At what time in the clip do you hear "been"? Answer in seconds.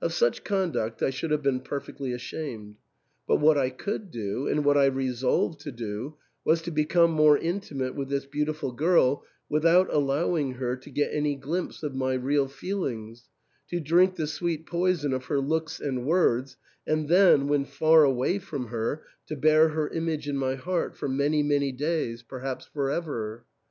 1.42-1.60